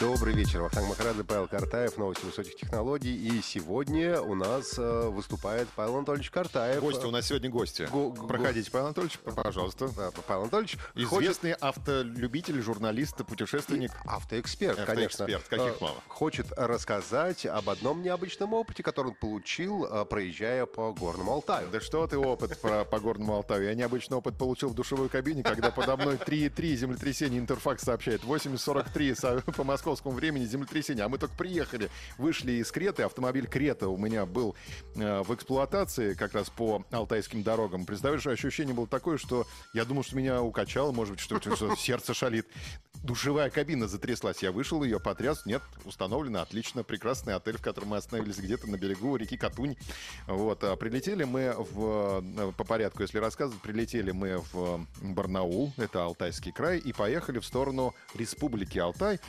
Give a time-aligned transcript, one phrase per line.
[0.00, 0.62] Добрый вечер.
[0.62, 3.16] Вахтанг Махарадзе, Павел Картаев, новости высоких технологий.
[3.16, 6.80] И сегодня у нас э, выступает Павел Анатольевич Картаев.
[6.80, 7.88] Гости, у нас сегодня гости.
[7.90, 9.88] Го- Проходите, Павел Анатольевич, пожалуйста.
[9.96, 10.76] Да, Павел Анатольевич
[11.08, 11.22] хочет...
[11.24, 13.90] Известный автолюбитель, журналист, путешественник.
[14.04, 15.24] Автоэксперт, конечно.
[15.24, 15.96] Автоэксперт, каких Э, мало.
[16.06, 21.68] Хочет рассказать об одном необычном опыте, который он получил, э, проезжая по Горному Алтаю.
[21.72, 23.64] Да что ты опыт про, по горному Алтаю?
[23.64, 27.40] Я необычный опыт получил в душевой кабине, когда подо мной 3,3 землетрясение.
[27.40, 28.22] Интерфакс сообщает.
[28.22, 31.04] 8.43 со- по московскому времени землетрясение.
[31.04, 33.02] А мы только приехали, вышли из Креты.
[33.04, 34.54] Автомобиль Крета у меня был
[34.96, 37.86] э, в эксплуатации как раз по алтайским дорогам.
[37.86, 42.12] Представляешь, ощущение было такое, что я думал, что меня укачало, может быть, что, что сердце
[42.12, 42.46] шалит.
[43.02, 44.42] Душевая кабина затряслась.
[44.42, 45.46] Я вышел, ее потряс.
[45.46, 46.42] Нет, установлено.
[46.42, 46.82] Отлично.
[46.82, 49.76] Прекрасный отель, в котором мы остановились где-то на берегу реки Катунь.
[50.26, 50.64] Вот.
[50.64, 52.22] а Прилетели мы в...
[52.36, 57.46] э, По порядку, если рассказывать, прилетели мы в Барнаул, это Алтайский край, и поехали в
[57.46, 59.20] сторону Республики Алтай.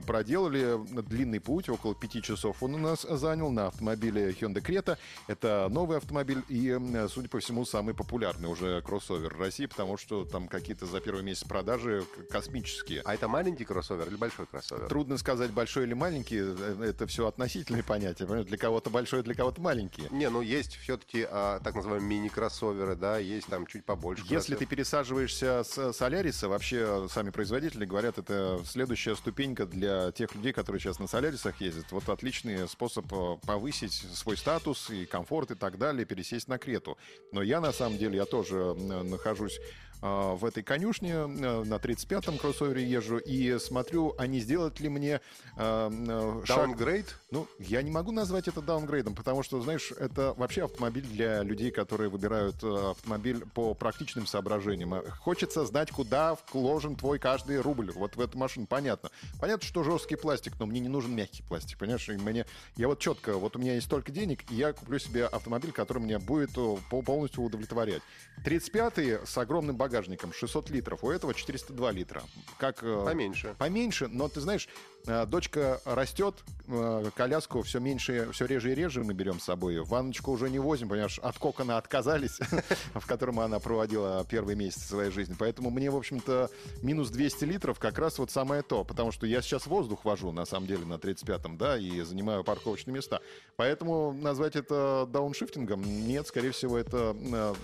[0.00, 4.98] Э, Проделали длинный путь, около пяти часов он у нас занял на автомобиле Hyundai Creta.
[5.28, 10.48] Это новый автомобиль и, судя по всему, самый популярный уже кроссовер России, потому что там
[10.48, 13.02] какие-то за первый месяц продажи космические.
[13.04, 14.88] А это маленький кроссовер или большой кроссовер?
[14.88, 18.26] Трудно сказать, большой или маленький, э, это все относительные понятия.
[18.26, 20.04] Для кого-то большой, для кого-то маленький.
[20.10, 24.24] Не, ну есть все-таки так называемые мини-кроссоверы, да, есть там чуть побольше.
[24.28, 30.52] Если ты пересаживаешься с Соляриса, вообще сами производители говорят, это следующая ступенька для тех людей,
[30.52, 31.90] которые сейчас на Солярисах ездят.
[31.92, 36.98] Вот отличный способ э, повысить свой статус и комфорт и так далее, пересесть на Крету.
[37.32, 39.60] Но я на самом деле, я тоже нахожусь
[40.02, 45.20] в этой конюшне, э, на 35-м кроссовере езжу, и смотрю, а не сделать ли мне
[45.56, 47.16] э, э, шаг- Даунгрейд?
[47.30, 51.70] ну, я не могу назвать это даунгрейдом, потому что, знаешь, это вообще автомобиль для людей,
[51.70, 54.94] которые выбирают э, автомобиль по практичным соображениям.
[54.94, 57.90] А Хочется знать, куда вложен твой каждый рубль.
[57.92, 59.10] Вот в эту машину понятно.
[59.40, 62.08] Понятно, что жесткий пластик, но мне не нужен мягкий пластик, понимаешь?
[62.08, 62.46] И мне,
[62.76, 66.02] я вот четко, вот у меня есть столько денег, и я куплю себе автомобиль, который
[66.02, 68.02] меня будет э, пол- полностью удовлетворять.
[68.44, 72.22] 35-й с огромным багажником, 600 литров, у этого 402 литра.
[72.58, 73.54] Как, э, Поменьше.
[73.58, 74.68] Поменьше, но ты знаешь,
[75.04, 76.36] дочка растет,
[76.68, 79.80] э, коляску все меньше, все реже и реже мы берем с собой.
[79.80, 82.38] Ванночку уже не возим, понимаешь, от кокона отказались,
[82.94, 85.34] в котором она проводила первые месяцы своей жизни.
[85.38, 86.50] Поэтому мне, в общем-то,
[86.82, 90.44] минус 200 литров как раз вот самое то, потому что я сейчас воздух вожу, на
[90.44, 93.20] самом деле, на 35-м, да, и занимаю парковочные места.
[93.56, 97.54] Поэтому назвать это дауншифтингом, нет, скорее всего, это э,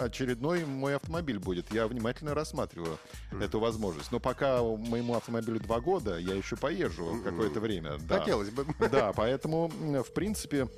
[0.00, 1.72] очередной мой автомобиль будет.
[1.72, 2.98] Я внимательно рассматриваю
[3.40, 4.12] эту возможность.
[4.12, 7.98] Но пока моему автомобилю два года, я еще поезжу какое-то время.
[8.08, 8.20] Да.
[8.20, 8.66] Хотелось бы.
[8.90, 10.68] Да, поэтому, в принципе,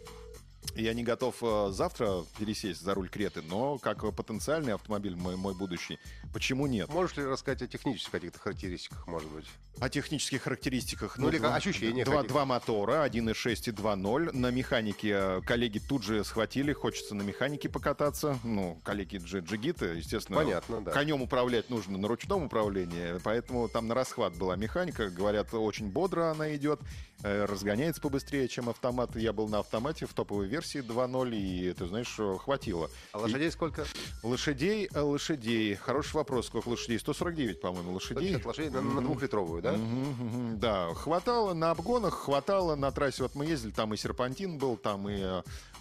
[0.75, 5.55] я не готов э, завтра пересесть за руль Креты, но как потенциальный автомобиль мой, мой
[5.55, 5.99] будущий,
[6.33, 6.89] почему нет?
[6.93, 9.47] Можешь ли рассказать о технических каких-то характеристиках, может быть?
[9.81, 11.17] О технических характеристиках.
[11.17, 14.37] Ну, или два- ощущениях Два, два мотора, 1.6 и 2.0.
[14.37, 18.39] На механике э, коллеги тут же схватили, хочется на механике покататься.
[18.45, 20.39] Ну, коллеги джи- джигиты, естественно.
[20.39, 20.91] Понятно, да.
[20.93, 25.09] Конем управлять нужно на ручном управлении, поэтому там на расхват была механика.
[25.09, 26.81] Говорят, очень бодро она идет,
[27.23, 29.15] разгоняется побыстрее, чем автомат.
[29.17, 32.91] Я был на автомате в топовой версии 2.0, и, ты знаешь, э, хватило.
[33.13, 33.85] А лошадей сколько?
[34.23, 35.75] Лошадей, э, лошадей.
[35.75, 36.99] Хороший вопрос, сколько лошадей?
[36.99, 38.35] 149, по-моему, лошадей.
[38.37, 39.73] 150 лошадей на, на двухлитровую, да?
[39.73, 43.23] Мгм, Да, хватало на обгонах, хватало на трассе.
[43.23, 45.21] Вот мы ездили, там и серпантин был, там и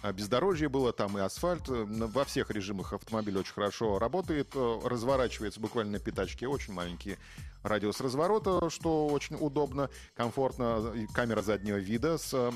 [0.02, 1.68] э, бездорожье было, там и асфальт.
[1.68, 7.16] Э, Во всех режимах автомобиль очень хорошо работает, э, разворачивается буквально на пятачке, очень маленький
[7.62, 10.92] радиус разворота, что очень удобно, комфортно.
[10.94, 12.52] И Камера заднего вида с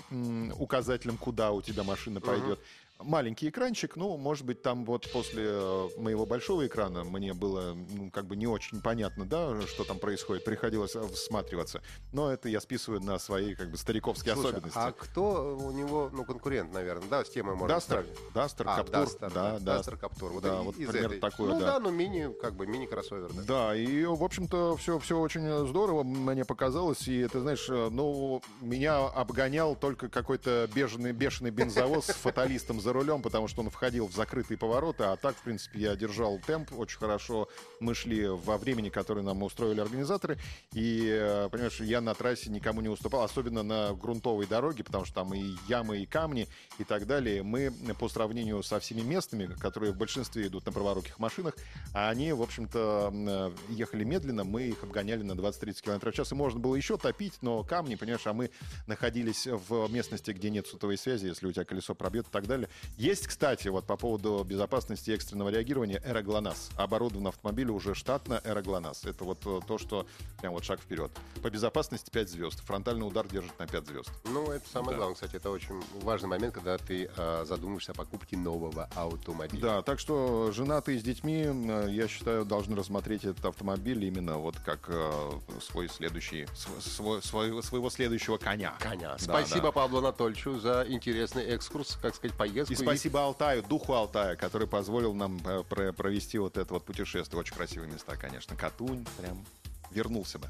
[0.58, 2.60] указателем, куда у тебя машина пойдет.
[3.00, 8.08] Маленький экранчик, ну, может быть, там вот после э, моего большого экрана мне было, ну,
[8.12, 11.82] как бы не очень понятно, да, что там происходит, приходилось э, всматриваться.
[12.12, 14.78] Но это я списываю на свои, как бы, стариковские Слушай, особенности.
[14.78, 18.06] а кто у него, ну, конкурент, наверное, да, с темой можно Дастер?
[18.32, 19.58] Дастер, А, Каптур, Дастер, да, да.
[19.58, 20.30] Дастер, Каптур.
[20.32, 21.18] Вот, Да, и- вот примерно этой.
[21.20, 21.66] такое, ну, да.
[21.66, 23.42] да, ну, мини, как бы, мини-кроссовер, да.
[23.42, 27.08] Да, и, в общем-то, все, все очень здорово мне показалось.
[27.08, 32.92] И, ты знаешь, э, ну, меня обгонял только какой-то беженый, бешеный бензовоз с фаталистом за
[32.92, 36.78] рулем, потому что он входил в закрытые повороты, а так, в принципе, я держал темп
[36.78, 37.48] очень хорошо.
[37.80, 40.38] Мы шли во времени, которое нам устроили организаторы,
[40.72, 45.14] и, э, понимаешь, я на трассе никому не уступал, особенно на грунтовой дороге, потому что
[45.14, 46.46] там и ямы, и камни,
[46.78, 47.42] и так далее.
[47.42, 51.56] Мы по сравнению со всеми местными, которые в большинстве идут на праворуких машинах,
[51.94, 56.32] а они, в общем-то, э, ехали медленно, мы их обгоняли на 20-30 км в час,
[56.32, 58.50] и можно было еще топить, но камни, понимаешь, а мы
[58.86, 62.68] находились в местности, где нет сотовой связи, если у тебя колесо пробьет и так далее.
[62.96, 66.70] Есть, кстати, вот по поводу безопасности и экстренного реагирования, Эроглонас.
[66.76, 69.04] Оборудован автомобиль уже штатно Эроглонас.
[69.04, 70.06] Это вот э, то, что
[70.40, 71.10] прям вот шаг вперед.
[71.42, 72.60] По безопасности 5 звезд.
[72.64, 74.10] Фронтальный удар держит на 5 звезд.
[74.24, 74.96] Ну, это самое Да.
[74.98, 79.60] главное, кстати, это очень важный момент, когда ты э, задумаешься о покупке нового автомобиля.
[79.60, 84.56] Да, так что женатые с детьми, э, я считаю, должны рассмотреть этот автомобиль именно вот
[84.60, 85.30] как э,
[85.60, 88.74] свой следующий, св- свой, свой- своего следующего коня.
[88.78, 89.10] Коня.
[89.12, 89.72] Да, Спасибо да.
[89.72, 92.63] Павлу Анатольевичу за интересный экскурс, как сказать, поездку.
[92.70, 97.38] И спасибо Алтаю, духу Алтая, который позволил нам э, про- провести вот это вот путешествие.
[97.40, 98.56] Очень красивые места, конечно.
[98.56, 99.44] Катунь прям
[99.90, 100.48] вернулся бы.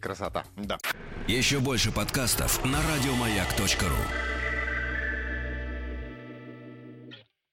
[0.00, 0.44] Красота.
[0.56, 0.78] Да.
[1.28, 4.39] Еще больше подкастов на радиомаяк.ру.